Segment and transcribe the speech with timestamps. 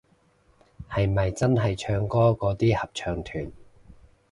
[0.89, 3.51] 係咪真係唱歌嗰啲合唱團